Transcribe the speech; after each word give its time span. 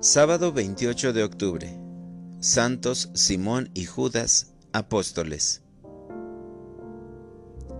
Sábado 0.00 0.52
28 0.52 1.12
de 1.12 1.24
octubre. 1.24 1.76
Santos 2.38 3.10
Simón 3.14 3.68
y 3.74 3.84
Judas, 3.84 4.54
apóstoles. 4.72 5.64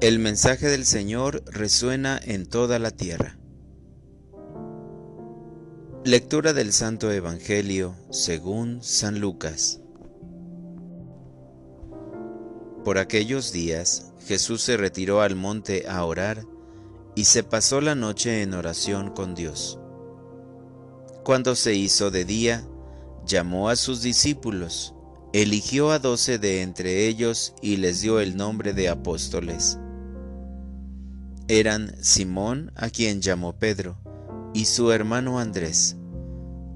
El 0.01 0.19
mensaje 0.19 0.67
del 0.67 0.85
Señor 0.85 1.45
resuena 1.47 2.19
en 2.21 2.47
toda 2.47 2.81
la 2.81 2.91
tierra. 2.91 3.39
Lectura 6.05 6.53
del 6.55 6.73
Santo 6.73 7.13
Evangelio 7.13 7.95
según 8.11 8.83
San 8.83 9.21
Lucas. 9.21 9.81
Por 12.85 12.99
aquellos 12.99 13.53
días 13.53 14.13
Jesús 14.27 14.63
se 14.63 14.77
retiró 14.77 15.21
al 15.21 15.37
monte 15.37 15.87
a 15.89 16.05
orar 16.05 16.45
y 17.15 17.27
se 17.27 17.45
pasó 17.45 17.81
la 17.81 17.95
noche 17.95 18.43
en 18.43 18.55
oración 18.55 19.13
con 19.15 19.37
Dios. 19.37 19.79
Cuando 21.29 21.55
se 21.57 21.75
hizo 21.75 22.11
de 22.11 22.25
día, 22.25 22.67
llamó 23.27 23.69
a 23.69 23.77
sus 23.77 24.01
discípulos, 24.01 24.95
eligió 25.35 25.91
a 25.91 25.99
doce 25.99 26.39
de 26.39 26.63
entre 26.63 27.07
ellos 27.07 27.53
y 27.61 27.77
les 27.77 28.01
dio 28.01 28.21
el 28.21 28.35
nombre 28.35 28.73
de 28.73 28.89
apóstoles. 28.89 29.79
Eran 31.47 31.95
Simón, 32.03 32.73
a 32.77 32.89
quien 32.89 33.21
llamó 33.21 33.59
Pedro, 33.59 33.99
y 34.55 34.65
su 34.65 34.91
hermano 34.91 35.39
Andrés, 35.39 35.99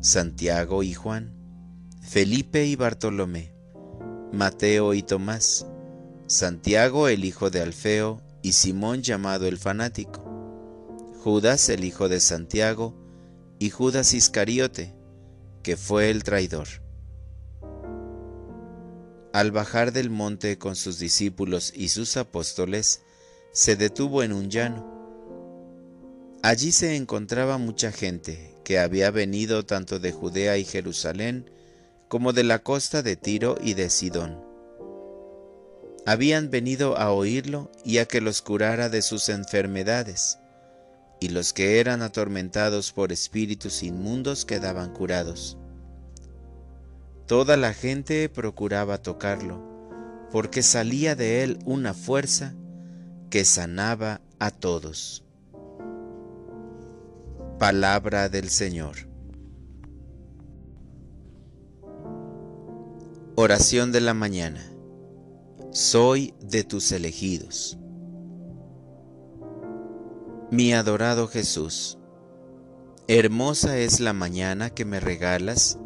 Santiago 0.01 0.83
y 0.83 0.93
Juan, 0.93 1.33
Felipe 2.03 2.67
y 2.67 2.77
Bartolomé, 2.77 3.55
Mateo 4.33 4.93
y 4.93 5.03
Tomás, 5.03 5.67
Santiago 6.27 7.09
el 7.09 7.25
hijo 7.25 7.49
de 7.49 7.63
Alfeo 7.63 8.21
y 8.43 8.53
Simón 8.53 9.01
llamado 9.01 9.47
el 9.47 9.57
fanático, 9.57 10.23
Judas 11.25 11.71
el 11.71 11.85
hijo 11.85 12.11
de 12.11 12.21
Santiago, 12.21 13.02
y 13.63 13.71
Judas 13.71 14.13
Iscariote, 14.13 14.93
que 15.63 15.77
fue 15.77 16.11
el 16.11 16.25
traidor. 16.25 16.67
Al 19.33 19.53
bajar 19.53 19.93
del 19.93 20.11
monte 20.11 20.59
con 20.59 20.75
sus 20.75 20.99
discípulos 20.99 21.73
y 21.73 21.91
sus 21.91 22.17
apóstoles, 22.17 23.03
se 23.53 23.77
detuvo 23.77 24.25
en 24.25 24.33
un 24.33 24.51
llano. 24.51 24.85
Allí 26.43 26.73
se 26.73 26.97
encontraba 26.97 27.57
mucha 27.57 27.93
gente 27.93 28.57
que 28.65 28.81
había 28.81 29.13
venido 29.13 29.65
tanto 29.65 30.01
de 30.01 30.11
Judea 30.11 30.59
y 30.59 30.65
Jerusalén 30.65 31.49
como 32.09 32.33
de 32.33 32.43
la 32.43 32.65
costa 32.65 33.05
de 33.05 33.15
Tiro 33.15 33.55
y 33.63 33.75
de 33.75 33.91
Sidón. 33.91 34.45
Habían 36.05 36.51
venido 36.51 36.99
a 36.99 37.13
oírlo 37.13 37.71
y 37.85 37.99
a 37.99 38.07
que 38.07 38.21
los 38.21 38.43
curara 38.43 38.89
de 38.89 39.03
sus 39.03 39.29
enfermedades 39.29 40.39
y 41.23 41.29
los 41.29 41.53
que 41.53 41.79
eran 41.79 42.03
atormentados 42.03 42.91
por 42.91 43.13
espíritus 43.13 43.85
inmundos 43.85 44.45
quedaban 44.45 44.93
curados. 44.93 45.57
Toda 47.27 47.57
la 47.57 47.75
gente 47.75 48.29
procuraba 48.29 48.99
tocarlo, 48.99 49.63
porque 50.33 50.65
salía 50.65 51.15
de 51.15 51.45
él 51.45 51.61
una 51.65 51.95
fuerza 51.95 52.55
que 53.31 53.45
sanaba 53.45 54.21
a 54.41 54.51
todos. 54.51 55.23
Palabra 57.61 58.29
del 58.29 58.49
Señor. 58.49 58.97
Oración 63.37 63.93
de 63.93 64.01
la 64.01 64.13
mañana. 64.13 64.61
Soy 65.71 66.35
de 66.41 66.65
tus 66.65 66.91
elegidos. 66.91 67.79
Mi 70.53 70.75
adorado 70.75 71.29
Jesús, 71.29 71.97
hermosa 73.09 73.79
es 73.79 74.01
la 74.01 74.13
mañana 74.13 74.69
que 74.69 74.85
me 74.85 75.01
regalas 75.01 75.79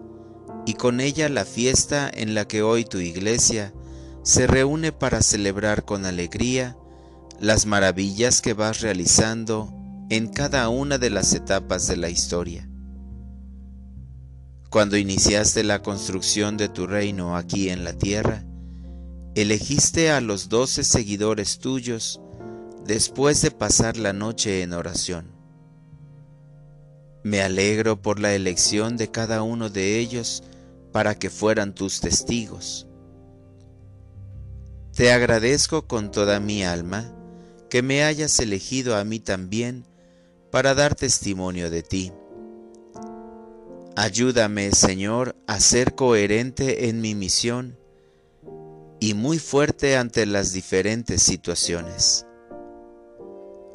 y 0.67 0.75
con 0.75 0.98
ella 0.98 1.28
la 1.28 1.45
fiesta 1.45 2.11
en 2.13 2.35
la 2.35 2.48
que 2.48 2.63
hoy 2.63 2.85
tu 2.85 2.98
iglesia 2.98 3.73
se 4.24 4.48
reúne 4.48 4.90
para 4.90 5.23
celebrar 5.23 5.85
con 5.85 6.05
alegría 6.05 6.77
las 7.39 7.64
maravillas 7.64 8.42
que 8.42 8.55
vas 8.55 8.80
realizando 8.80 9.73
en 10.11 10.27
cada 10.27 10.69
una 10.69 10.98
de 10.98 11.11
las 11.11 11.33
etapas 11.33 11.86
de 11.86 11.98
la 11.98 12.11
historia. 12.11 12.69
Cuando 14.69 14.96
iniciaste 14.96 15.63
la 15.63 15.80
construcción 15.80 16.57
de 16.57 16.69
tu 16.69 16.89
reino 16.89 17.36
aquí 17.36 17.69
en 17.69 17.85
la 17.85 17.92
tierra, 17.92 18.45
elegiste 19.36 20.11
a 20.11 20.20
los 20.20 20.48
doce 20.48 20.83
seguidores 20.83 21.61
tuyos 21.61 22.20
después 22.86 23.42
de 23.42 23.51
pasar 23.51 23.97
la 23.97 24.13
noche 24.13 24.63
en 24.63 24.73
oración. 24.73 25.33
Me 27.24 27.42
alegro 27.42 28.01
por 28.01 28.20
la 28.20 28.35
elección 28.35 28.97
de 28.97 29.11
cada 29.11 29.42
uno 29.42 29.69
de 29.69 29.98
ellos 29.98 30.45
para 30.92 31.19
que 31.19 31.29
fueran 31.29 31.75
tus 31.75 32.01
testigos. 32.01 32.86
Te 34.95 35.13
agradezco 35.13 35.86
con 35.86 36.11
toda 36.11 36.39
mi 36.41 36.64
alma 36.64 37.13
que 37.69 37.83
me 37.83 38.05
hayas 38.05 38.39
elegido 38.39 38.96
a 38.96 39.05
mí 39.05 39.19
también 39.19 39.85
para 40.52 40.75
dar 40.75 40.95
testimonio 40.95 41.69
de 41.69 41.83
ti. 41.83 42.13
Ayúdame, 43.96 44.70
Señor, 44.73 45.35
a 45.46 45.58
ser 45.58 45.95
coherente 45.95 46.89
en 46.89 47.01
mi 47.01 47.14
misión 47.14 47.79
y 49.01 49.14
muy 49.14 49.39
fuerte 49.39 49.96
ante 49.96 50.27
las 50.27 50.52
diferentes 50.52 51.23
situaciones. 51.23 52.26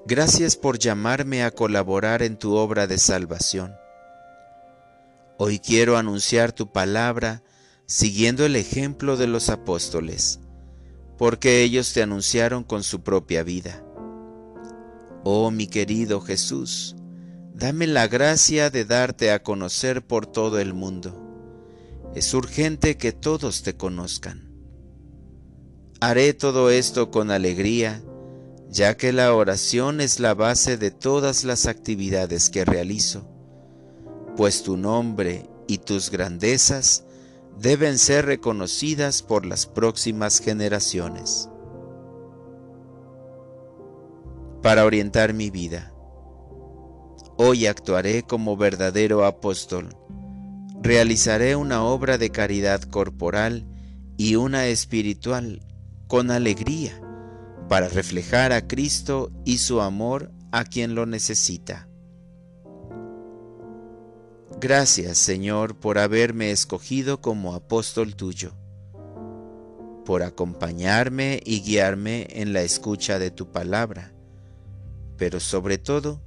Gracias 0.07 0.55
por 0.55 0.79
llamarme 0.79 1.43
a 1.43 1.51
colaborar 1.51 2.23
en 2.23 2.35
tu 2.35 2.55
obra 2.55 2.87
de 2.87 2.97
salvación. 2.97 3.75
Hoy 5.37 5.59
quiero 5.59 5.95
anunciar 5.95 6.51
tu 6.51 6.71
palabra 6.71 7.43
siguiendo 7.85 8.43
el 8.43 8.55
ejemplo 8.55 9.15
de 9.15 9.27
los 9.27 9.49
apóstoles, 9.49 10.39
porque 11.19 11.61
ellos 11.61 11.93
te 11.93 12.01
anunciaron 12.01 12.63
con 12.63 12.83
su 12.83 13.01
propia 13.03 13.43
vida. 13.43 13.83
Oh 15.23 15.51
mi 15.51 15.67
querido 15.67 16.19
Jesús, 16.19 16.95
dame 17.53 17.85
la 17.85 18.07
gracia 18.07 18.71
de 18.71 18.85
darte 18.85 19.31
a 19.31 19.43
conocer 19.43 20.05
por 20.05 20.25
todo 20.25 20.57
el 20.59 20.73
mundo. 20.73 21.15
Es 22.15 22.33
urgente 22.33 22.97
que 22.97 23.11
todos 23.11 23.61
te 23.61 23.77
conozcan. 23.77 24.49
Haré 25.99 26.33
todo 26.33 26.71
esto 26.71 27.11
con 27.11 27.29
alegría 27.29 28.01
ya 28.71 28.95
que 28.95 29.11
la 29.11 29.35
oración 29.35 29.99
es 29.99 30.21
la 30.21 30.33
base 30.33 30.77
de 30.77 30.91
todas 30.91 31.43
las 31.43 31.65
actividades 31.65 32.49
que 32.49 32.63
realizo, 32.63 33.27
pues 34.37 34.63
tu 34.63 34.77
nombre 34.77 35.49
y 35.67 35.79
tus 35.79 36.09
grandezas 36.09 37.03
deben 37.59 37.97
ser 37.97 38.27
reconocidas 38.27 39.23
por 39.23 39.45
las 39.45 39.65
próximas 39.65 40.39
generaciones. 40.39 41.49
Para 44.61 44.85
orientar 44.85 45.33
mi 45.33 45.49
vida, 45.49 45.93
hoy 47.35 47.65
actuaré 47.65 48.23
como 48.23 48.55
verdadero 48.55 49.25
apóstol, 49.25 49.97
realizaré 50.81 51.57
una 51.57 51.83
obra 51.83 52.17
de 52.17 52.29
caridad 52.29 52.81
corporal 52.83 53.67
y 54.15 54.35
una 54.35 54.67
espiritual 54.67 55.61
con 56.07 56.31
alegría 56.31 57.01
para 57.71 57.87
reflejar 57.87 58.51
a 58.51 58.67
Cristo 58.67 59.31
y 59.45 59.59
su 59.59 59.79
amor 59.79 60.29
a 60.51 60.65
quien 60.65 60.93
lo 60.93 61.05
necesita. 61.05 61.87
Gracias, 64.59 65.17
Señor, 65.17 65.79
por 65.79 65.97
haberme 65.97 66.51
escogido 66.51 67.21
como 67.21 67.55
apóstol 67.55 68.17
tuyo, 68.17 68.51
por 70.03 70.21
acompañarme 70.21 71.41
y 71.45 71.61
guiarme 71.61 72.27
en 72.31 72.51
la 72.51 72.61
escucha 72.61 73.19
de 73.19 73.31
tu 73.31 73.53
palabra, 73.53 74.11
pero 75.15 75.39
sobre 75.39 75.77
todo, 75.77 76.21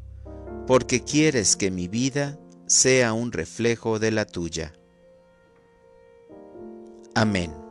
porque 0.66 1.04
quieres 1.04 1.56
que 1.56 1.70
mi 1.70 1.88
vida 1.88 2.38
sea 2.66 3.12
un 3.12 3.32
reflejo 3.32 3.98
de 3.98 4.12
la 4.12 4.24
tuya. 4.24 4.72
Amén. 7.14 7.63